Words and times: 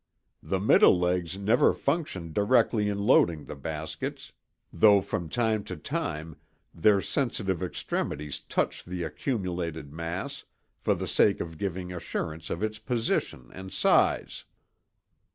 The 0.41 0.59
middle 0.59 0.97
legs 0.97 1.37
never 1.37 1.75
function 1.75 2.33
directly 2.33 2.89
in 2.89 2.97
loading 2.97 3.45
the 3.45 3.55
baskets, 3.55 4.31
though 4.73 4.99
from 4.99 5.29
time 5.29 5.63
to 5.65 5.77
time 5.77 6.37
their 6.73 7.03
sensitive 7.03 7.61
extremities 7.61 8.39
touch 8.39 8.83
the 8.83 9.03
accumulated 9.03 9.93
mass, 9.93 10.43
for 10.79 10.95
the 10.95 11.07
sake 11.07 11.39
of 11.39 11.59
giving 11.59 11.93
assurance 11.93 12.49
of 12.49 12.63
its 12.63 12.79
position 12.79 13.51
and 13.53 13.71
size." 13.71 14.45